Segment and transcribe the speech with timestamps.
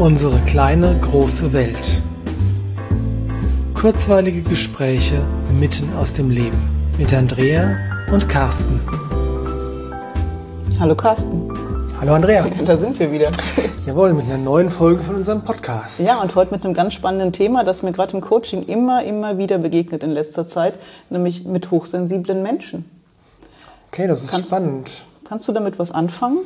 [0.00, 2.02] Unsere kleine große Welt.
[3.74, 5.20] Kurzweilige Gespräche
[5.58, 6.56] mitten aus dem Leben
[6.96, 7.76] mit Andrea
[8.10, 8.80] und Carsten.
[10.78, 11.52] Hallo Carsten.
[12.00, 12.46] Hallo Andrea.
[12.64, 13.30] Da sind wir wieder.
[13.84, 16.00] Jawohl, mit einer neuen Folge von unserem Podcast.
[16.00, 19.36] Ja, und heute mit einem ganz spannenden Thema, das mir gerade im Coaching immer, immer
[19.36, 20.78] wieder begegnet in letzter Zeit,
[21.10, 22.90] nämlich mit hochsensiblen Menschen.
[23.92, 25.04] Okay, das ist Kannst- spannend.
[25.28, 26.38] Kannst du damit was anfangen?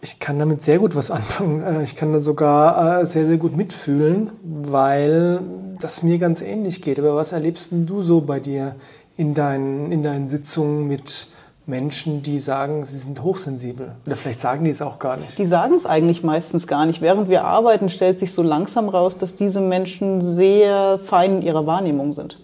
[0.00, 1.62] Ich kann damit sehr gut was anfangen.
[1.62, 5.40] Äh, Ich kann da sogar äh, sehr, sehr gut mitfühlen, weil
[5.80, 6.98] das mir ganz ähnlich geht.
[6.98, 8.74] Aber was erlebst denn du so bei dir
[9.16, 11.28] in deinen, in deinen Sitzungen mit
[11.66, 13.92] Menschen, die sagen, sie sind hochsensibel?
[14.06, 15.38] Oder vielleicht sagen die es auch gar nicht.
[15.38, 17.02] Die sagen es eigentlich meistens gar nicht.
[17.02, 21.66] Während wir arbeiten, stellt sich so langsam raus, dass diese Menschen sehr fein in ihrer
[21.66, 22.38] Wahrnehmung sind.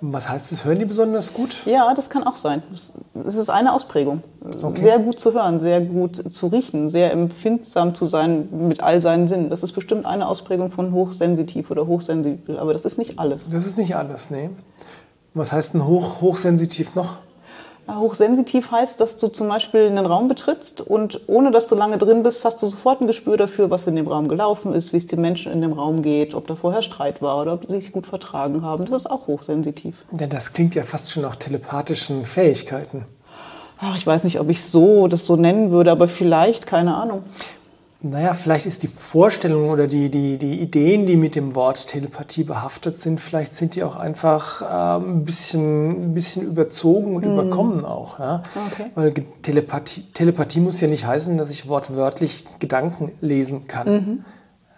[0.00, 0.64] Was heißt das?
[0.64, 1.64] Hören die besonders gut?
[1.64, 2.62] Ja, das kann auch sein.
[2.72, 2.92] Es
[3.34, 4.22] ist eine Ausprägung.
[4.62, 4.82] Okay.
[4.82, 9.26] Sehr gut zu hören, sehr gut zu riechen, sehr empfindsam zu sein mit all seinen
[9.26, 9.48] Sinnen.
[9.48, 13.50] Das ist bestimmt eine Ausprägung von hochsensitiv oder hochsensibel, aber das ist nicht alles.
[13.50, 14.50] Das ist nicht alles, nee.
[15.32, 17.18] Was heißt denn hoch, hochsensitiv noch?
[17.88, 21.98] Ja, Hochsensitiv heißt, dass du zum Beispiel einen Raum betrittst und ohne dass du lange
[21.98, 24.96] drin bist, hast du sofort ein Gespür dafür, was in dem Raum gelaufen ist, wie
[24.96, 27.76] es den Menschen in dem Raum geht, ob da vorher Streit war oder ob sie
[27.76, 28.86] sich gut vertragen haben.
[28.86, 30.04] Das ist auch hochsensitiv.
[30.10, 33.04] Denn das klingt ja fast schon nach telepathischen Fähigkeiten.
[33.78, 37.22] Ach, ich weiß nicht, ob ich so das so nennen würde, aber vielleicht, keine Ahnung.
[38.10, 42.44] Naja, vielleicht ist die Vorstellung oder die, die, die Ideen, die mit dem Wort Telepathie
[42.44, 47.84] behaftet sind, vielleicht sind die auch einfach ähm, ein, bisschen, ein bisschen überzogen und überkommen
[47.84, 48.18] auch.
[48.18, 48.42] Ja?
[48.72, 48.90] Okay.
[48.94, 49.12] Weil
[49.42, 54.24] Telepathie, Telepathie muss ja nicht heißen, dass ich wortwörtlich Gedanken lesen kann.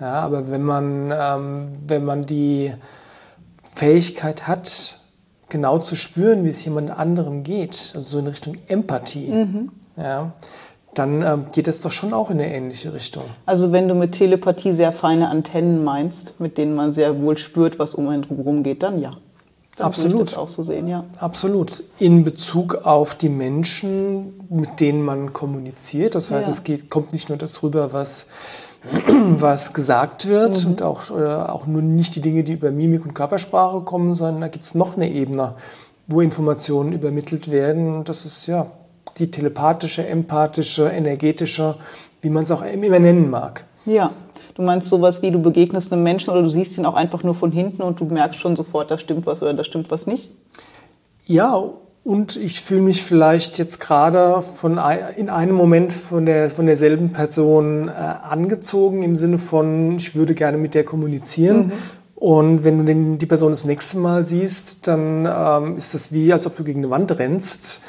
[0.01, 2.73] Ja, aber wenn man, ähm, wenn man die
[3.75, 5.01] Fähigkeit hat,
[5.49, 10.33] genau zu spüren, wie es jemand anderem geht, also so in Richtung Empathie, ja,
[10.98, 13.24] dann ähm, geht es doch schon auch in eine ähnliche Richtung.
[13.47, 17.78] Also wenn du mit Telepathie sehr feine Antennen meinst, mit denen man sehr wohl spürt,
[17.78, 19.12] was um einen herum geht, dann ja.
[19.76, 20.12] Dann Absolut.
[20.12, 21.04] Würde ich das auch so sehen, ja.
[21.20, 21.84] Absolut.
[22.00, 26.16] In Bezug auf die Menschen, mit denen man kommuniziert.
[26.16, 26.53] Das heißt, Ja.
[26.53, 28.26] es geht, kommt nicht nur das rüber, was,
[29.38, 33.82] was gesagt wird und auch, auch nur nicht die Dinge, die über Mimik und Körpersprache
[33.82, 35.54] kommen, sondern da gibt es noch eine Ebene,
[36.08, 37.94] wo Informationen übermittelt werden.
[37.94, 38.66] Und das ist ja
[39.19, 41.76] die telepathische, empathische, energetische,
[42.20, 43.64] wie man es auch immer nennen mag.
[43.84, 44.12] Ja.
[44.54, 47.36] Du meinst sowas wie, du begegnest einem Menschen oder du siehst ihn auch einfach nur
[47.36, 50.30] von hinten und du merkst schon sofort, da stimmt was oder da stimmt was nicht?
[51.26, 51.62] Ja,
[52.02, 54.80] und ich fühle mich vielleicht jetzt gerade von
[55.16, 60.34] in einem Moment von, der, von derselben Person äh, angezogen, im Sinne von, ich würde
[60.34, 61.70] gerne mit der kommunizieren.
[62.16, 66.32] Und wenn du den, die Person das nächste Mal siehst, dann ähm, ist das wie,
[66.32, 67.82] als ob du gegen eine Wand rennst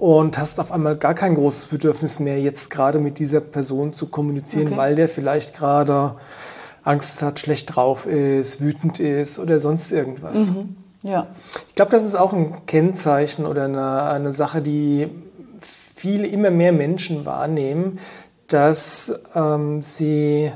[0.00, 4.06] und hast auf einmal gar kein großes Bedürfnis mehr, jetzt gerade mit dieser Person zu
[4.06, 4.76] kommunizieren, Okay.
[4.78, 6.14] weil der vielleicht gerade
[6.82, 10.52] Angst hat, schlecht drauf ist, wütend ist oder sonst irgendwas.
[11.02, 11.26] Ja.
[11.68, 15.08] Ich glaube, das ist auch ein Kennzeichen oder eine, eine Sache, die
[15.94, 17.98] viele, immer mehr Menschen wahrnehmen,
[18.46, 20.50] dass ähm, sie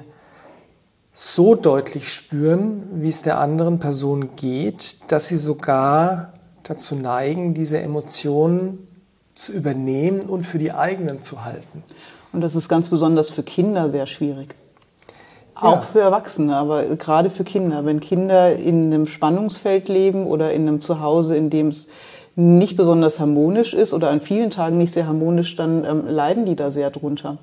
[1.13, 6.33] so deutlich spüren, wie es der anderen Person geht, dass sie sogar
[6.63, 8.89] dazu neigen, diese Emotionen
[9.35, 11.83] zu übernehmen und für die eigenen zu halten.
[12.33, 14.55] Und das ist ganz besonders für Kinder sehr schwierig.
[15.57, 15.63] Ja.
[15.63, 17.85] Auch für Erwachsene, aber gerade für Kinder.
[17.85, 21.89] Wenn Kinder in einem Spannungsfeld leben oder in einem Zuhause, in dem es
[22.37, 26.57] nicht besonders harmonisch ist oder an vielen Tagen nicht sehr harmonisch, dann ähm, leiden die
[26.57, 27.39] da sehr drunter.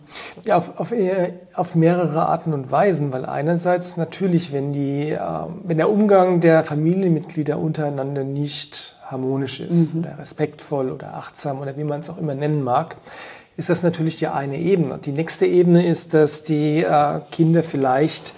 [0.46, 5.62] Ja, auf, auf, eher- auf mehrere Arten und Weisen, weil einerseits natürlich, wenn, die, ähm,
[5.63, 11.85] wenn der Umgang der Familienmitglieder untereinander nicht harmonisch ist oder respektvoll oder achtsam oder wie
[11.85, 12.97] man es auch immer nennen mag,
[13.56, 14.97] ist das natürlich die eine Ebene.
[14.97, 18.34] Die nächste Ebene ist, dass die äh, Kinder vielleicht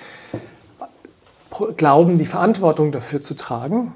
[1.50, 3.94] pro- glauben, die Verantwortung dafür zu tragen,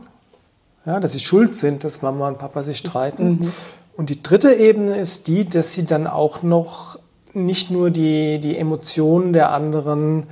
[0.88, 3.52] ja, dass sie schuld sind, dass Mama und Papa sich streiten.
[3.98, 6.98] Und die dritte Ebene ist die, dass sie dann auch noch
[7.34, 10.24] nicht nur die, die Emotionen der anderen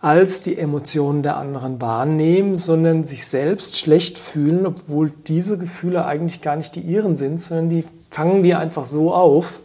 [0.00, 6.42] als die Emotionen der anderen wahrnehmen, sondern sich selbst schlecht fühlen, obwohl diese Gefühle eigentlich
[6.42, 9.60] gar nicht die ihren sind, sondern die fangen die einfach so auf,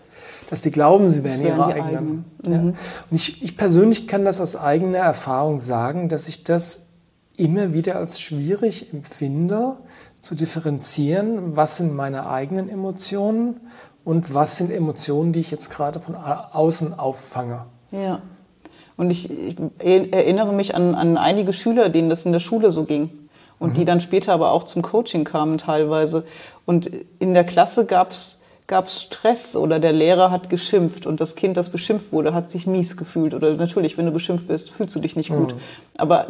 [0.50, 2.26] dass die glauben, sie wären ihre eigenen.
[2.48, 2.60] Ja.
[2.62, 2.76] Und
[3.12, 6.84] ich, ich persönlich kann das aus eigener Erfahrung sagen, dass ich das
[7.36, 9.78] immer wieder als schwierig empfinde,
[10.20, 13.60] zu differenzieren, was sind meine eigenen Emotionen
[14.04, 17.66] und was sind Emotionen, die ich jetzt gerade von au- außen auffange.
[17.92, 18.22] Ja.
[18.98, 22.84] Und ich, ich erinnere mich an, an einige Schüler, denen das in der Schule so
[22.84, 23.12] ging.
[23.58, 26.24] Und die dann später aber auch zum Coaching kamen teilweise.
[26.66, 26.90] Und
[27.20, 28.39] in der Klasse gab es
[28.70, 32.52] gab es Stress oder der Lehrer hat geschimpft und das Kind, das beschimpft wurde, hat
[32.52, 33.34] sich mies gefühlt.
[33.34, 35.56] Oder natürlich, wenn du beschimpft wirst, fühlst du dich nicht gut.
[35.56, 35.60] Mhm.
[35.98, 36.28] Aber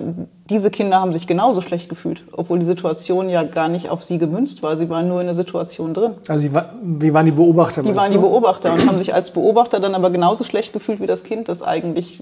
[0.50, 4.18] diese Kinder haben sich genauso schlecht gefühlt, obwohl die Situation ja gar nicht auf sie
[4.18, 4.78] gemünzt war.
[4.78, 6.14] Sie waren nur in der Situation drin.
[6.30, 6.48] Also
[6.82, 7.84] wie waren die Beobachter?
[7.84, 8.18] Die waren du?
[8.18, 11.50] die Beobachter und haben sich als Beobachter dann aber genauso schlecht gefühlt wie das Kind,
[11.50, 12.22] das eigentlich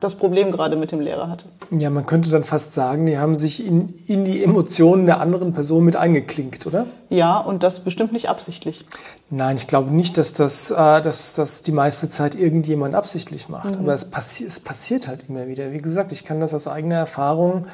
[0.00, 1.46] das Problem gerade mit dem Lehrer hatte.
[1.70, 5.52] Ja, man könnte dann fast sagen, die haben sich in, in die Emotionen der anderen
[5.52, 6.86] Person mit eingeklinkt, oder?
[7.08, 8.84] Ja, und das bestimmt nicht absichtlich.
[9.30, 13.74] Nein, ich glaube nicht, dass das, äh, dass das die meiste Zeit irgendjemand absichtlich macht.
[13.74, 13.80] Mhm.
[13.80, 15.72] Aber es, passi es passiert halt immer wieder.
[15.72, 17.66] Wie gesagt, ich kann das aus eigener Erfahrung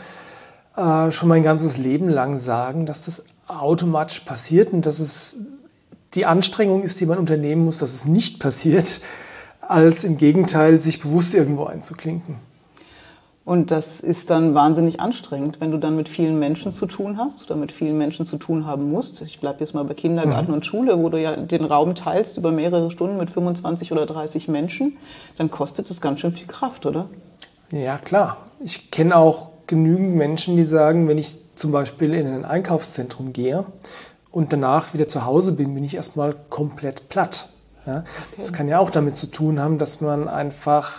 [0.76, 5.36] äh, schon mein ganzes Leben lang sagen, dass das automatisch passiert und dass es
[6.14, 9.00] die Anstrengung ist, die man unternehmen muss, dass es nicht passiert
[9.72, 12.36] als im Gegenteil sich bewusst irgendwo einzuklinken.
[13.44, 17.44] Und das ist dann wahnsinnig anstrengend, wenn du dann mit vielen Menschen zu tun hast
[17.50, 19.20] oder mit vielen Menschen zu tun haben musst.
[19.22, 20.54] Ich bleibe jetzt mal bei Kindergarten mhm.
[20.54, 24.46] und Schule, wo du ja den Raum teilst über mehrere Stunden mit 25 oder 30
[24.46, 24.96] Menschen.
[25.38, 27.06] Dann kostet das ganz schön viel Kraft, oder?
[27.72, 28.36] Ja, klar.
[28.60, 33.66] Ich kenne auch genügend Menschen, die sagen, wenn ich zum Beispiel in ein Einkaufszentrum gehe
[34.30, 37.48] und danach wieder zu Hause bin, bin ich erstmal komplett platt.
[37.86, 38.04] Ja?
[38.36, 40.92] Das kann ja auch damit zu tun haben, dass man einfach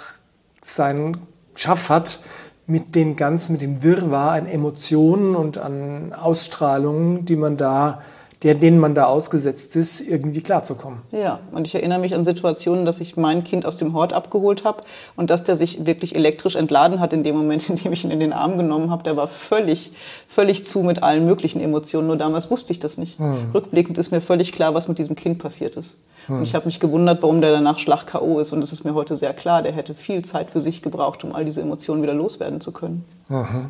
[0.62, 1.18] seinen
[1.56, 2.20] Schaff hat,
[2.66, 8.02] mit den ganzen, mit dem Wirrwarr an Emotionen und an Ausstrahlungen, die man da
[8.44, 11.00] der, denen man da ausgesetzt ist, irgendwie klarzukommen.
[11.12, 14.66] Ja, und ich erinnere mich an Situationen, dass ich mein Kind aus dem Hort abgeholt
[14.66, 14.84] habe
[15.16, 18.12] und dass der sich wirklich elektrisch entladen hat in dem Moment, in dem ich ihn
[18.12, 19.04] in den Arm genommen habe.
[19.04, 19.94] Der war völlig,
[20.28, 22.08] völlig zu mit allen möglichen Emotionen.
[22.08, 23.18] Nur damals wusste ich das nicht.
[23.18, 23.52] Hm.
[23.54, 26.00] Rückblickend ist mir völlig klar, was mit diesem Kind passiert ist.
[26.28, 26.38] Hm.
[26.38, 28.40] Und ich habe mich gewundert, warum der danach Schlag K.O.
[28.40, 28.52] ist.
[28.52, 29.62] Und das ist mir heute sehr klar.
[29.62, 33.06] Der hätte viel Zeit für sich gebraucht, um all diese Emotionen wieder loswerden zu können.
[33.30, 33.68] Mhm.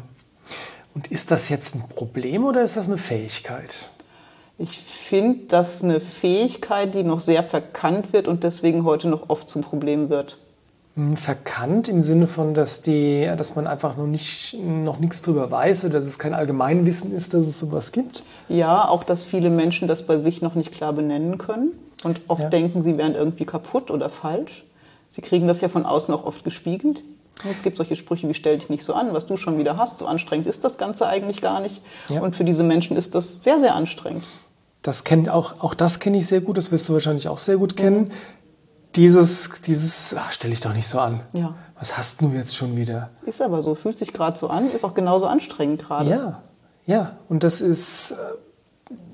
[0.96, 3.90] Und ist das jetzt ein Problem oder ist das eine Fähigkeit?
[4.58, 9.50] Ich finde, das eine Fähigkeit, die noch sehr verkannt wird und deswegen heute noch oft
[9.50, 10.38] zum Problem wird.
[10.96, 15.50] Hm, verkannt im Sinne von, dass, die, dass man einfach noch, nicht, noch nichts darüber
[15.50, 18.24] weiß oder dass es kein Allgemeinwissen ist, dass es sowas gibt?
[18.48, 21.72] Ja, auch dass viele Menschen das bei sich noch nicht klar benennen können
[22.04, 22.50] und oft ja.
[22.50, 24.66] denken, sie wären irgendwie kaputt oder falsch.
[25.10, 27.04] Sie kriegen das ja von außen auch oft gespiegelt.
[27.50, 29.98] Es gibt solche Sprüche wie stell dich nicht so an, was du schon wieder hast.
[29.98, 31.82] So anstrengend ist das Ganze eigentlich gar nicht.
[32.08, 32.22] Ja.
[32.22, 34.24] Und für diese Menschen ist das sehr, sehr anstrengend.
[34.84, 37.58] Das kenn, auch, auch das kenne ich sehr gut, das wirst du wahrscheinlich auch sehr
[37.58, 38.00] gut kennen.
[38.00, 38.12] Mhm.
[38.96, 41.22] Dieses, dieses ach, stell dich doch nicht so an.
[41.34, 41.56] Ja.
[41.80, 43.10] Was hast du jetzt schon wieder?
[43.26, 46.10] Ist aber so, fühlt sich gerade so an, ist auch genauso anstrengend gerade.
[46.10, 46.44] Ja,
[46.86, 47.18] ja.
[47.28, 48.16] Und das ist, äh,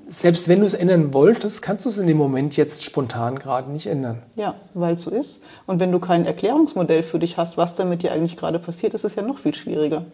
[0.08, 3.70] selbst wenn du es ändern wolltest, kannst du es in dem Moment jetzt spontan gerade
[3.70, 4.22] nicht ändern.
[4.34, 5.44] Ja, weil es so ist.
[5.66, 9.04] Und wenn du kein Erklärungsmodell für dich hast, was damit dir eigentlich gerade passiert, ist
[9.04, 10.04] es ja noch viel schwieriger.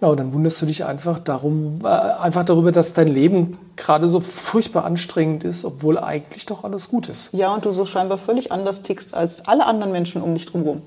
[0.00, 4.20] Genau, dann wunderst du dich einfach darum, äh, einfach darüber, dass dein Leben gerade so
[4.20, 7.32] furchtbar anstrengend ist, obwohl eigentlich doch alles gut ist.
[7.32, 10.82] Ja, und du so scheinbar völlig anders tickst als alle anderen Menschen um dich drumherum.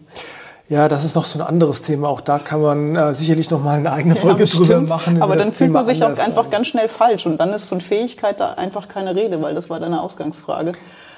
[0.70, 2.08] Ja, das ist noch so ein anderes Thema.
[2.08, 5.22] Auch da kann man äh, sicherlich noch mal eine eigene Folge ja, drüber machen.
[5.22, 7.82] Aber dann fühlt Thema man sich auch einfach ganz schnell falsch und dann ist von
[7.82, 10.72] Fähigkeit da einfach keine Rede, weil das war deine Ausgangsfrage.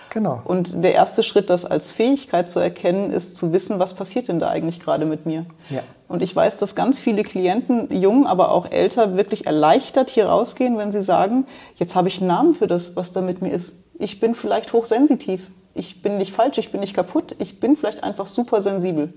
[0.10, 0.42] Genau.
[0.44, 4.40] Und der erste Schritt, das als Fähigkeit zu erkennen, ist zu wissen, was passiert denn
[4.40, 5.46] da eigentlich gerade mit mir.
[5.70, 5.82] Ja.
[6.14, 10.78] Und ich weiß, dass ganz viele Klienten, jung, aber auch älter, wirklich erleichtert hier rausgehen,
[10.78, 13.78] wenn sie sagen, jetzt habe ich einen Namen für das, was da mit mir ist.
[13.98, 15.50] Ich bin vielleicht hochsensitiv.
[15.74, 17.36] Ich bin nicht falsch, ich bin nicht kaputt.
[17.40, 19.12] Ich bin vielleicht einfach super sensibel.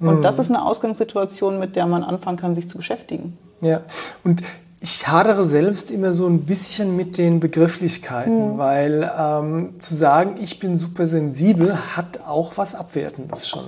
[0.00, 0.22] Und mhm.
[0.22, 3.38] das ist eine Ausgangssituation, mit der man anfangen kann, sich zu beschäftigen.
[3.60, 3.82] Ja,
[4.24, 4.42] und
[4.80, 8.58] ich hadere selbst immer so ein bisschen mit den Begrifflichkeiten, mhm.
[8.58, 13.66] weil ähm, zu sagen, ich bin super sensibel, hat auch was Abwertendes schon.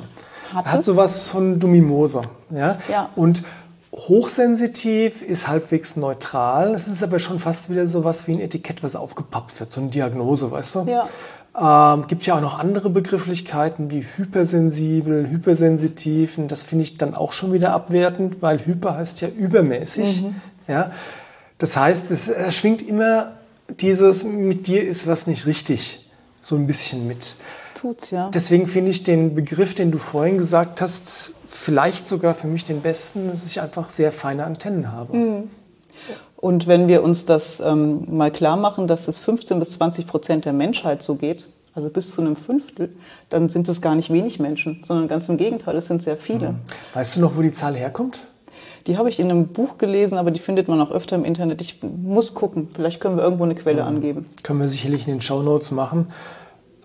[0.55, 2.25] Hat, hat sowas von Dumimoser.
[2.51, 2.79] Ja?
[2.89, 3.11] ja.
[3.17, 3.43] Und
[3.93, 6.75] hochsensitiv ist halbwegs neutral.
[6.75, 9.81] Es ist aber schon fast wieder so was wie ein Etikett, was aufgepappt wird, so
[9.81, 10.87] eine Diagnose, weißt du?
[10.87, 11.09] Ja.
[11.57, 16.39] Ähm, gibt ja auch noch andere Begrifflichkeiten wie hypersensibel, hypersensitiv.
[16.39, 20.23] Und das finde ich dann auch schon wieder abwertend, weil hyper heißt ja übermäßig.
[20.23, 20.35] Mhm.
[20.67, 20.91] Ja?
[21.59, 23.33] Das heißt, es schwingt immer
[23.81, 27.37] dieses, mit dir ist was nicht richtig, so ein bisschen mit.
[27.85, 28.31] Tut's, ja.
[28.33, 32.81] Deswegen finde ich den Begriff, den du vorhin gesagt hast, vielleicht sogar für mich den
[32.81, 35.15] besten, dass ich einfach sehr feine Antennen habe.
[35.15, 35.51] Mhm.
[36.39, 40.47] Und wenn wir uns das ähm, mal klar machen, dass es 15 bis 20 Prozent
[40.47, 42.89] der Menschheit so geht, also bis zu einem Fünftel,
[43.29, 46.53] dann sind es gar nicht wenig Menschen, sondern ganz im Gegenteil, es sind sehr viele.
[46.53, 46.57] Mhm.
[46.95, 48.29] Weißt du noch, wo die Zahl herkommt?
[48.87, 51.61] Die habe ich in einem Buch gelesen, aber die findet man auch öfter im Internet.
[51.61, 52.69] Ich muss gucken.
[52.73, 53.89] Vielleicht können wir irgendwo eine Quelle mhm.
[53.89, 54.27] angeben.
[54.43, 56.07] Können wir sicherlich in den Show Notes machen.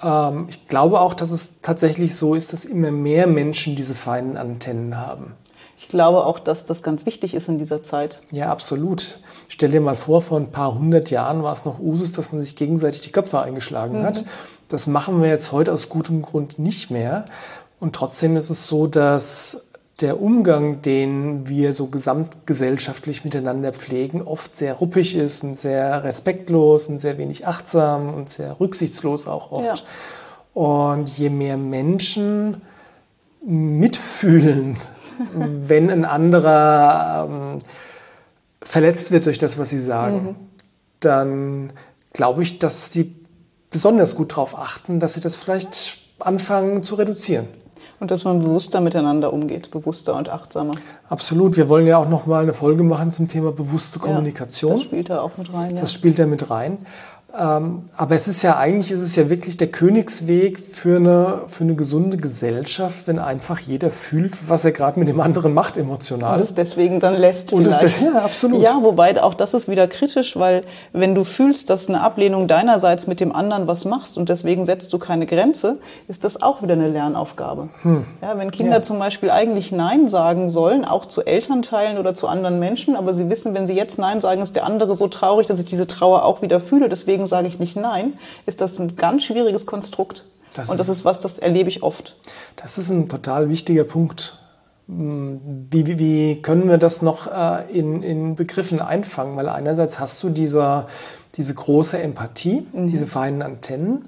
[0.02, 4.38] Ähm, ich glaube auch, dass es tatsächlich so ist, dass immer mehr Menschen diese feinen
[4.38, 5.34] Antennen haben.
[5.78, 8.20] Ich glaube auch, dass das ganz wichtig ist in dieser Zeit.
[8.32, 9.22] Ja, absolut.
[9.48, 12.42] Stell dir mal vor, vor ein paar hundert Jahren war es noch Usus, dass man
[12.42, 14.04] sich gegenseitig die Köpfe eingeschlagen mhm.
[14.04, 14.26] hat.
[14.68, 17.26] Das machen wir jetzt heute aus gutem Grund nicht mehr.
[17.80, 19.69] Und trotzdem ist es so, dass
[20.02, 26.88] der Umgang, den wir so gesamtgesellschaftlich miteinander pflegen, oft sehr ruppig ist und sehr respektlos
[26.88, 29.80] und sehr wenig achtsam und sehr rücksichtslos auch oft.
[29.80, 30.62] Ja.
[30.62, 32.62] Und je mehr Menschen
[33.46, 34.78] mitfühlen,
[35.34, 37.60] wenn ein anderer ähm,
[38.62, 40.36] verletzt wird durch das, was sie sagen, mhm.
[41.02, 41.74] dann
[42.14, 43.16] glaube ich, dass sie
[43.70, 47.48] besonders gut darauf achten, dass sie das vielleicht anfangen zu reduzieren.
[48.00, 50.72] Und dass man bewusster miteinander umgeht, bewusster und achtsamer.
[51.10, 51.58] Absolut.
[51.58, 54.72] Wir wollen ja auch noch mal eine Folge machen zum Thema bewusste Kommunikation.
[54.72, 55.76] Ja, das spielt da auch mit rein.
[55.76, 55.82] Ja.
[55.82, 56.78] Das spielt da mit rein.
[57.38, 61.64] Ähm, aber es ist ja eigentlich, ist es ja wirklich der Königsweg für eine, für
[61.64, 66.34] eine gesunde Gesellschaft, wenn einfach jeder fühlt, was er gerade mit dem anderen macht emotional.
[66.34, 67.54] Und es deswegen dann lässt.
[67.54, 67.84] Und vielleicht.
[67.84, 68.62] es ja, absolut.
[68.64, 73.06] Ja, wobei auch das ist wieder kritisch, weil wenn du fühlst, dass eine Ablehnung deinerseits
[73.06, 76.74] mit dem anderen was machst und deswegen setzt du keine Grenze, ist das auch wieder
[76.74, 77.70] eine Lernaufgabe.
[77.84, 78.06] Hm.
[78.22, 78.82] Ja, wenn Kinder ja.
[78.82, 83.30] zum Beispiel eigentlich Nein sagen sollen, auch zu Elternteilen oder zu anderen Menschen, aber sie
[83.30, 86.26] wissen, wenn sie jetzt Nein sagen, ist der andere so traurig, dass ich diese Trauer
[86.26, 86.90] auch wieder fühle.
[86.90, 88.14] Deswegen deswegen sage ich nicht nein,
[88.46, 90.26] ist das ein ganz schwieriges Konstrukt.
[90.56, 92.16] Das und das ist was, das erlebe ich oft.
[92.56, 94.38] Das ist ein total wichtiger Punkt.
[94.88, 99.38] Wie, wie, wie können wir das noch äh, in, in Begriffen einfangen?
[99.38, 100.88] Weil einerseits hast du diese,
[101.36, 102.88] diese große Empathie, mhm.
[102.88, 104.08] diese feinen Antennen.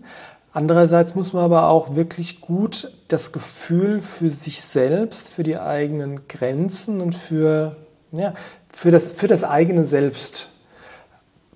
[0.53, 6.27] Andererseits muss man aber auch wirklich gut das Gefühl für sich selbst, für die eigenen
[6.27, 7.75] Grenzen und für,
[8.11, 8.33] ja,
[8.69, 10.50] für, das, für das eigene Selbst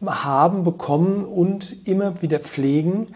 [0.05, 3.07] haben, bekommen und immer wieder pflegen,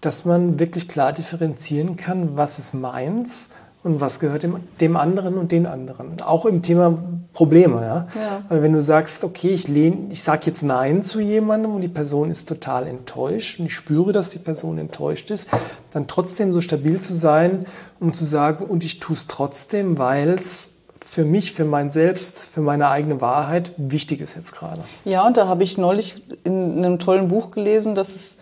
[0.00, 3.50] dass man wirklich klar differenzieren kann, was ist meins
[3.82, 6.20] und was gehört dem, dem anderen und den anderen.
[6.20, 6.98] Auch im Thema
[7.32, 7.80] Probleme.
[7.80, 8.06] Ja?
[8.14, 8.42] ja.
[8.48, 12.30] Weil wenn du sagst, okay, ich, ich sage jetzt Nein zu jemandem und die Person
[12.30, 15.48] ist total enttäuscht und ich spüre, dass die Person enttäuscht ist,
[15.90, 17.66] dann trotzdem so stabil zu sein,
[18.00, 20.77] um zu sagen, und ich tue es trotzdem, weil es
[21.08, 24.82] für mich, für mein Selbst, für meine eigene Wahrheit wichtig ist jetzt gerade.
[25.06, 28.38] Ja, und da habe ich neulich in einem tollen Buch gelesen, dass es,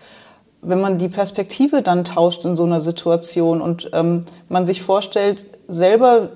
[0.62, 5.46] wenn man die Perspektive dann tauscht in so einer Situation und ähm, man sich vorstellt,
[5.68, 6.32] selber,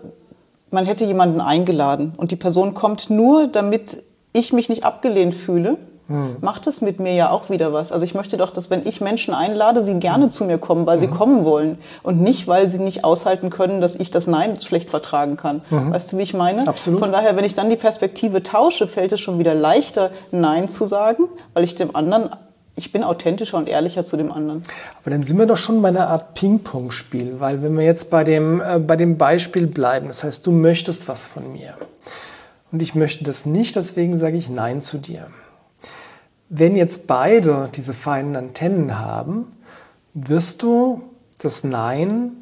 [0.71, 5.79] man hätte jemanden eingeladen und die Person kommt nur, damit ich mich nicht abgelehnt fühle
[6.11, 6.37] hm.
[6.41, 7.93] macht es mit mir ja auch wieder was.
[7.93, 10.33] Also ich möchte doch, dass wenn ich Menschen einlade, sie gerne hm.
[10.33, 11.15] zu mir kommen, weil sie hm.
[11.15, 15.37] kommen wollen und nicht, weil sie nicht aushalten können, dass ich das Nein schlecht vertragen
[15.37, 15.63] kann.
[15.71, 15.93] Mhm.
[15.93, 16.67] Weißt du, wie ich meine?
[16.67, 17.01] Absolut.
[17.01, 20.87] Von daher, wenn ich dann die Perspektive tausche, fällt es schon wieder leichter, Nein zu
[20.87, 21.25] sagen,
[21.55, 22.31] weil ich dem anderen
[22.77, 24.63] ich bin authentischer und ehrlicher zu dem anderen.
[25.03, 28.25] Aber dann sind wir doch schon bei einer Art Ping-Pong-Spiel, weil wenn wir jetzt bei
[28.25, 31.75] dem, äh, bei dem Beispiel bleiben, das heißt, du möchtest was von mir
[32.73, 35.27] und ich möchte das nicht, deswegen sage ich Nein zu dir.
[36.51, 39.47] Wenn jetzt beide diese feinen Antennen haben,
[40.13, 41.03] wirst du
[41.39, 42.33] das Nein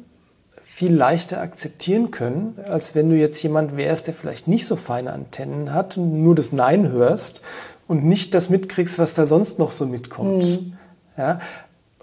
[0.61, 5.13] viel leichter akzeptieren können, als wenn du jetzt jemand wärst, der vielleicht nicht so feine
[5.13, 7.43] Antennen hat und nur das Nein hörst
[7.87, 10.43] und nicht das mitkriegst, was da sonst noch so mitkommt.
[10.43, 10.73] Mhm.
[11.17, 11.39] Ja?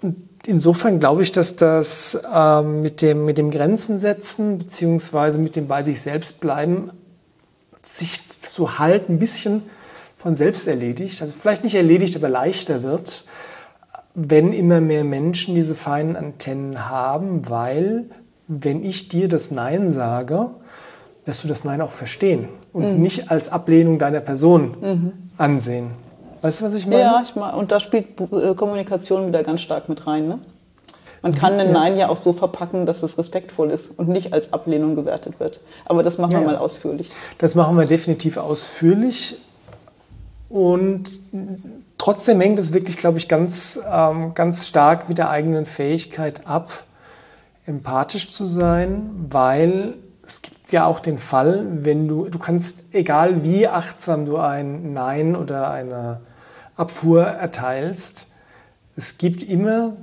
[0.01, 5.55] Und insofern glaube ich, dass das ähm, mit, dem, mit dem Grenzen setzen beziehungsweise mit
[5.55, 6.91] dem bei sich selbst bleiben
[7.81, 9.63] sich so halt ein bisschen
[10.17, 13.23] von selbst erledigt, also vielleicht nicht erledigt, aber leichter wird,
[14.15, 18.05] wenn immer mehr Menschen diese feinen Antennen haben, weil
[18.47, 20.49] wenn ich dir das Nein sage,
[21.25, 23.01] wirst du das Nein auch verstehen und mhm.
[23.01, 25.13] nicht als Ablehnung deiner Person mhm.
[25.37, 25.91] ansehen.
[26.41, 27.01] Weißt du, was ich meine?
[27.01, 30.27] Ja, ich meine, und da spielt äh, Kommunikation wieder ganz stark mit rein.
[30.27, 30.39] Ne?
[31.21, 34.53] Man kann ein Nein ja auch so verpacken, dass es respektvoll ist und nicht als
[34.53, 35.59] Ablehnung gewertet wird.
[35.85, 37.11] Aber das machen ja, wir mal ausführlich.
[37.37, 39.37] Das machen wir definitiv ausführlich.
[40.49, 41.19] Und
[41.97, 46.85] trotzdem hängt es wirklich, glaube ich, ganz, ähm, ganz stark mit der eigenen Fähigkeit ab,
[47.65, 53.43] empathisch zu sein, weil es gibt ja auch den Fall, wenn du, du kannst, egal
[53.43, 56.21] wie achtsam du ein Nein oder eine
[56.75, 58.27] Abfuhr erteilst,
[58.95, 59.95] es gibt immer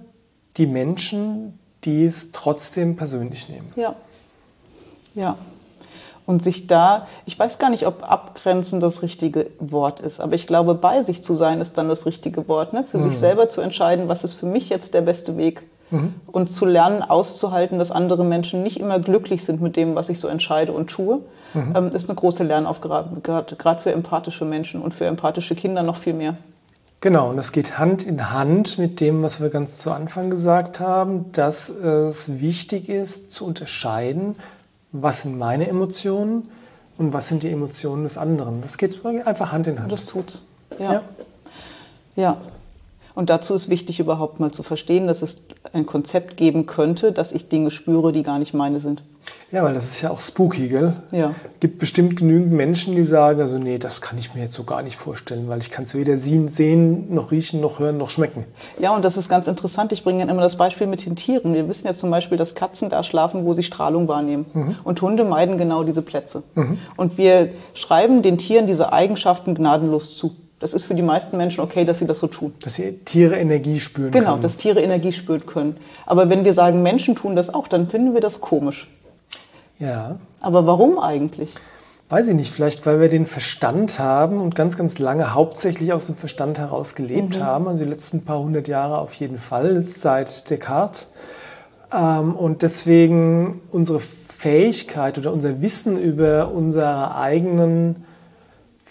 [0.56, 3.72] die Menschen, die es trotzdem persönlich nehmen.
[3.76, 3.96] Ja.
[5.14, 5.36] Ja.
[6.26, 10.46] Und sich da, ich weiß gar nicht, ob abgrenzen das richtige Wort ist, aber ich
[10.46, 12.72] glaube, bei sich zu sein ist dann das richtige Wort.
[12.72, 12.84] Ne?
[12.84, 13.02] Für mhm.
[13.02, 15.64] sich selber zu entscheiden, was ist für mich jetzt der beste Weg.
[15.90, 16.14] Mhm.
[16.26, 20.18] Und zu lernen, auszuhalten, dass andere Menschen nicht immer glücklich sind mit dem, was ich
[20.18, 21.20] so entscheide und tue,
[21.52, 21.74] mhm.
[21.76, 26.14] ähm, ist eine große Lernaufgabe, gerade für empathische Menschen und für empathische Kinder noch viel
[26.14, 26.36] mehr.
[27.00, 30.80] Genau, und das geht Hand in Hand mit dem, was wir ganz zu Anfang gesagt
[30.80, 34.36] haben, dass es wichtig ist zu unterscheiden,
[35.02, 36.48] was sind meine Emotionen,
[36.96, 38.62] und was sind die Emotionen des anderen.
[38.62, 39.90] Das geht einfach Hand in Hand.
[39.90, 40.42] Das tut's.
[40.78, 40.92] Ja.
[40.92, 41.02] ja.
[42.16, 42.36] ja.
[43.14, 45.42] Und dazu ist wichtig, überhaupt mal zu verstehen, dass es
[45.72, 49.04] ein Konzept geben könnte, dass ich Dinge spüre, die gar nicht meine sind.
[49.52, 50.94] Ja, weil das ist ja auch spooky, gell?
[51.12, 51.32] Ja.
[51.60, 54.82] Gibt bestimmt genügend Menschen, die sagen, also nee, das kann ich mir jetzt so gar
[54.82, 58.44] nicht vorstellen, weil ich kann es weder sehen, noch riechen, noch hören, noch schmecken.
[58.80, 59.92] Ja, und das ist ganz interessant.
[59.92, 61.54] Ich bringe immer das Beispiel mit den Tieren.
[61.54, 64.46] Wir wissen ja zum Beispiel, dass Katzen da schlafen, wo sie Strahlung wahrnehmen.
[64.52, 64.76] Mhm.
[64.82, 66.42] Und Hunde meiden genau diese Plätze.
[66.54, 66.78] Mhm.
[66.96, 70.34] Und wir schreiben den Tieren diese Eigenschaften gnadenlos zu.
[70.64, 72.54] Das ist für die meisten Menschen okay, dass sie das so tun.
[72.62, 74.36] Dass sie Tiere Energie spüren genau, können.
[74.36, 75.76] Genau, dass Tiere Energie spüren können.
[76.06, 78.88] Aber wenn wir sagen, Menschen tun das auch, dann finden wir das komisch.
[79.78, 80.16] Ja.
[80.40, 81.50] Aber warum eigentlich?
[82.08, 86.06] Weiß ich nicht, vielleicht weil wir den Verstand haben und ganz, ganz lange hauptsächlich aus
[86.06, 87.42] dem Verstand heraus gelebt mhm.
[87.42, 91.08] haben, also die letzten paar hundert Jahre auf jeden Fall, seit Descartes.
[91.92, 97.96] Ähm, und deswegen unsere Fähigkeit oder unser Wissen über unsere eigenen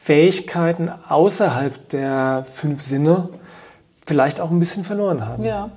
[0.03, 3.29] Fähigkeiten außerhalb der fünf Sinne
[4.05, 5.45] vielleicht auch ein bisschen verloren haben.
[5.45, 5.69] Ja.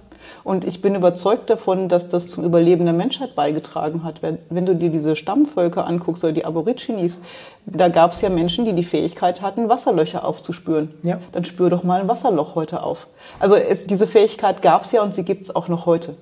[0.42, 4.23] Und ich bin überzeugt davon, dass das zum Überleben der Menschheit beigetragen hat.
[4.23, 7.21] Wenn du dir diese Stammvölker anguckst oder die Aborigines,
[7.66, 10.92] da gab es ja Menschen, die die Fähigkeit hatten, Wasserlöcher aufzuspüren.
[11.04, 11.21] Ja.
[11.30, 13.06] Dann spür doch mal ein Wasserloch heute auf.
[13.38, 16.16] Also es, diese Fähigkeit gab es ja und sie gibt es auch noch heute.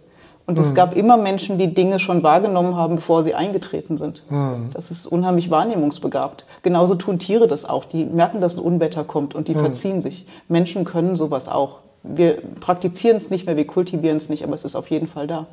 [0.46, 0.74] Und es mhm.
[0.74, 4.24] gab immer Menschen, die Dinge schon wahrgenommen haben, bevor sie eingetreten sind.
[4.30, 4.70] Mhm.
[4.74, 6.44] Das ist unheimlich wahrnehmungsbegabt.
[6.62, 7.84] Genauso tun Tiere das auch.
[7.84, 9.60] Die merken, dass ein Unwetter kommt und die mhm.
[9.60, 10.26] verziehen sich.
[10.48, 11.78] Menschen können sowas auch.
[12.02, 15.26] Wir praktizieren es nicht mehr, wir kultivieren es nicht, aber es ist auf jeden Fall
[15.26, 15.46] da.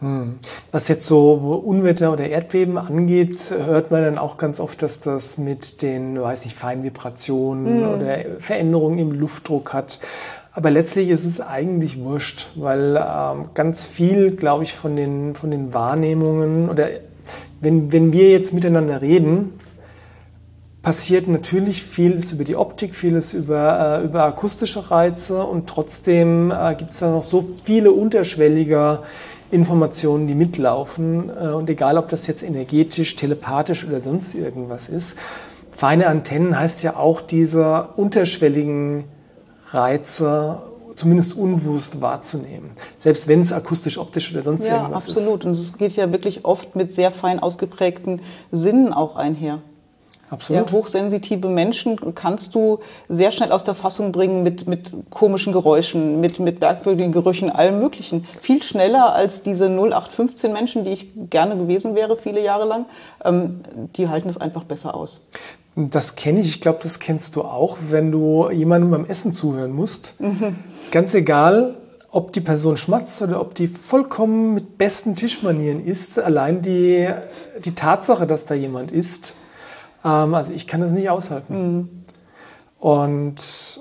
[0.00, 0.38] Mhm.
[0.72, 1.32] Was jetzt so
[1.64, 6.44] Unwetter oder Erdbeben angeht, hört man dann auch ganz oft, dass das mit den, weiß
[6.44, 7.88] ich, Feinvibrationen mhm.
[7.88, 10.00] oder Veränderungen im Luftdruck hat.
[10.56, 15.50] Aber letztlich ist es eigentlich wurscht, weil ähm, ganz viel, glaube ich, von den, von
[15.50, 16.88] den Wahrnehmungen oder
[17.60, 19.52] wenn, wenn wir jetzt miteinander reden,
[20.80, 26.74] passiert natürlich vieles über die Optik, vieles über, äh, über akustische Reize und trotzdem äh,
[26.74, 29.00] gibt es da noch so viele unterschwellige
[29.50, 31.28] Informationen, die mitlaufen.
[31.28, 35.18] Äh, und egal, ob das jetzt energetisch, telepathisch oder sonst irgendwas ist,
[35.70, 39.04] feine Antennen heißt ja auch diese unterschwelligen
[39.70, 40.62] Reize
[40.96, 42.70] zumindest unbewusst wahrzunehmen.
[42.96, 45.16] Selbst wenn es akustisch, optisch oder sonst ja, irgendwas absolut.
[45.18, 45.26] ist.
[45.26, 45.44] Ja, absolut.
[45.44, 49.60] Und es geht ja wirklich oft mit sehr fein ausgeprägten Sinnen auch einher.
[50.28, 50.70] Absolut.
[50.70, 56.20] Ja, hochsensitive Menschen kannst du sehr schnell aus der Fassung bringen mit, mit komischen Geräuschen,
[56.20, 58.26] mit, mit merkwürdigen Gerüchen, allem Möglichen.
[58.42, 62.86] Viel schneller als diese 0815 Menschen, die ich gerne gewesen wäre, viele Jahre lang.
[63.24, 63.60] Ähm,
[63.96, 65.20] die halten es einfach besser aus.
[65.78, 69.72] Das kenne ich, ich glaube, das kennst du auch, wenn du jemandem beim Essen zuhören
[69.72, 70.18] musst.
[70.18, 70.56] Mhm.
[70.90, 71.76] Ganz egal,
[72.10, 77.10] ob die Person schmatzt oder ob die vollkommen mit besten Tischmanieren ist, allein die,
[77.62, 79.34] die Tatsache, dass da jemand ist,
[80.02, 81.76] ähm, also ich kann das nicht aushalten.
[81.76, 81.88] Mhm.
[82.78, 83.80] Und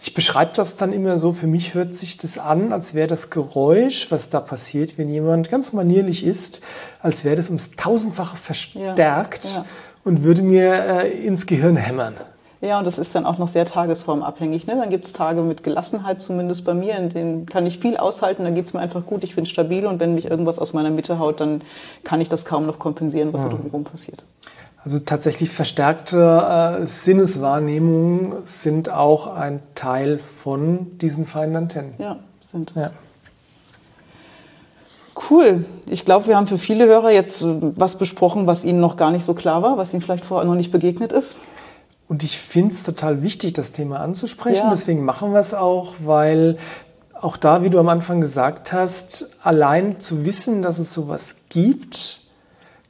[0.00, 3.30] ich beschreibe das dann immer so, für mich hört sich das an, als wäre das
[3.30, 6.60] Geräusch, was da passiert, wenn jemand ganz manierlich ist,
[7.00, 9.44] als wäre das ums tausendfache verstärkt.
[9.44, 9.66] Ja, ja
[10.06, 12.14] und würde mir äh, ins Gehirn hämmern.
[12.62, 14.66] Ja, und das ist dann auch noch sehr tagesformabhängig.
[14.66, 14.76] Ne?
[14.76, 18.44] Dann gibt es Tage mit Gelassenheit, zumindest bei mir, in denen kann ich viel aushalten,
[18.44, 20.90] dann geht es mir einfach gut, ich bin stabil und wenn mich irgendwas aus meiner
[20.90, 21.60] Mitte haut, dann
[22.02, 24.24] kann ich das kaum noch kompensieren, was da drumherum passiert.
[24.82, 31.94] Also tatsächlich verstärkte äh, Sinneswahrnehmungen sind auch ein Teil von diesen feinen Antennen.
[31.98, 32.82] Ja, sind es.
[32.82, 32.90] Ja.
[35.28, 35.64] Cool.
[35.86, 39.24] Ich glaube, wir haben für viele Hörer jetzt was besprochen, was ihnen noch gar nicht
[39.24, 41.38] so klar war, was ihnen vielleicht vorher noch nicht begegnet ist.
[42.08, 44.64] Und ich finde es total wichtig, das Thema anzusprechen.
[44.64, 44.70] Ja.
[44.70, 46.56] Deswegen machen wir es auch, weil
[47.14, 52.20] auch da, wie du am Anfang gesagt hast, allein zu wissen, dass es sowas gibt,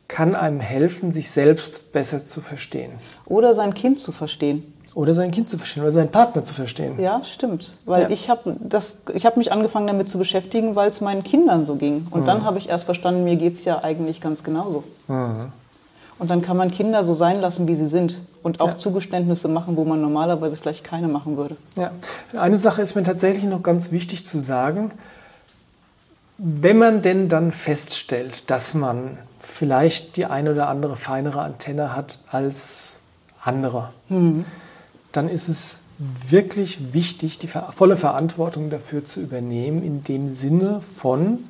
[0.08, 2.92] kann einem helfen, sich selbst besser zu verstehen.
[3.24, 4.74] Oder sein Kind zu verstehen.
[4.96, 6.98] Oder sein Kind zu verstehen oder seinen Partner zu verstehen.
[6.98, 7.74] Ja, stimmt.
[7.84, 8.08] Weil ja.
[8.08, 12.06] ich habe hab mich angefangen damit zu beschäftigen, weil es meinen Kindern so ging.
[12.10, 12.24] Und mhm.
[12.24, 14.84] dann habe ich erst verstanden, mir geht es ja eigentlich ganz genauso.
[15.06, 15.52] Mhm.
[16.18, 18.22] Und dann kann man Kinder so sein lassen, wie sie sind.
[18.42, 18.78] Und auch ja.
[18.78, 21.58] Zugeständnisse machen, wo man normalerweise vielleicht keine machen würde.
[21.76, 21.90] Ja,
[22.34, 24.92] eine Sache ist mir tatsächlich noch ganz wichtig zu sagen.
[26.38, 32.18] Wenn man denn dann feststellt, dass man vielleicht die eine oder andere feinere Antenne hat
[32.30, 33.00] als
[33.42, 34.46] andere, mhm
[35.16, 35.80] dann ist es
[36.28, 41.44] wirklich wichtig, die volle Verantwortung dafür zu übernehmen, in dem Sinne von,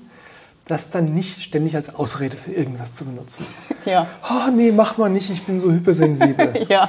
[0.67, 3.47] das dann nicht ständig als Ausrede für irgendwas zu benutzen.
[3.87, 4.09] Ja.
[4.29, 6.55] Oh nee, mach mal nicht, ich bin so hypersensibel.
[6.69, 6.89] ja.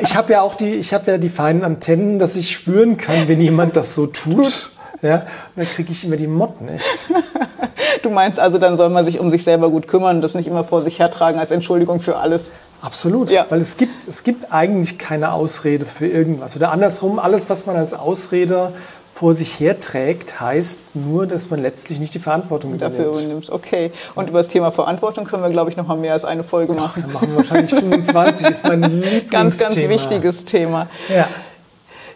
[0.00, 3.28] Ich habe ja auch die, ich habe ja die feinen Antennen, dass ich spüren kann,
[3.28, 4.72] wenn jemand das so tut.
[5.02, 5.26] Ja, und
[5.56, 7.10] dann kriege ich immer die Motten, echt.
[8.02, 10.46] Du meinst also, dann soll man sich um sich selber gut kümmern und das nicht
[10.46, 12.52] immer vor sich hertragen als Entschuldigung für alles.
[12.84, 13.46] Absolut, Ja.
[13.48, 16.54] weil es gibt, es gibt eigentlich keine Ausrede für irgendwas.
[16.54, 18.72] Oder andersrum, alles, was man als Ausrede
[19.14, 23.22] vor sich herträgt, heißt nur, dass man letztlich nicht die Verantwortung Dafür übernimmt.
[23.24, 23.50] übernimmst.
[23.50, 23.90] Okay.
[24.14, 26.74] Und über das Thema Verantwortung können wir, glaube ich, noch mal mehr als eine Folge
[26.74, 27.02] machen.
[27.02, 29.30] Dann machen wir wahrscheinlich 25, ist mein Lieblingsthema.
[29.30, 30.88] Ganz, ganz wichtiges Thema.
[31.08, 31.28] Ja.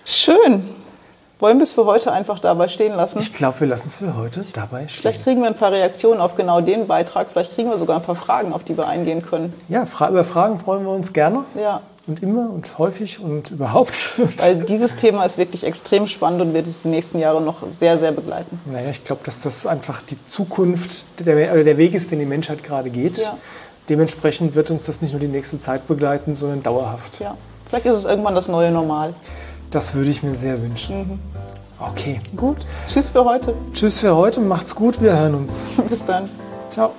[0.04, 0.64] Schön.
[1.40, 3.20] Wollen wir es für heute einfach dabei stehen lassen?
[3.20, 5.02] Ich glaube, wir lassen es für heute dabei stehen.
[5.02, 7.30] Vielleicht kriegen wir ein paar Reaktionen auf genau den Beitrag.
[7.30, 9.52] Vielleicht kriegen wir sogar ein paar Fragen, auf die wir eingehen können.
[9.68, 11.44] Ja, über Fragen freuen wir uns gerne.
[11.54, 11.82] Ja.
[12.08, 14.18] Und immer und häufig und überhaupt.
[14.38, 18.00] Weil dieses Thema ist wirklich extrem spannend und wird es die nächsten Jahre noch sehr,
[18.00, 18.60] sehr begleiten.
[18.66, 22.26] Naja, ich glaube, dass das einfach die Zukunft, der, oder der Weg ist, den die
[22.26, 23.16] Menschheit gerade geht.
[23.16, 23.36] Ja.
[23.88, 27.20] Dementsprechend wird uns das nicht nur die nächste Zeit begleiten, sondern dauerhaft.
[27.20, 27.36] Ja.
[27.68, 29.14] Vielleicht ist es irgendwann das neue Normal.
[29.70, 31.18] Das würde ich mir sehr wünschen.
[31.78, 32.20] Okay.
[32.36, 32.58] Gut.
[32.88, 33.54] Tschüss für heute.
[33.72, 35.66] Tschüss für heute, macht's gut, wir hören uns.
[35.88, 36.28] Bis dann.
[36.70, 36.92] Ciao.